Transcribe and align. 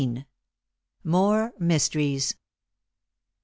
MORE 1.03 1.53
MYSTERIES. 1.59 2.33